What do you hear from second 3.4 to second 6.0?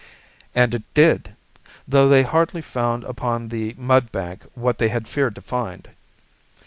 the mud bank what they had feared to find.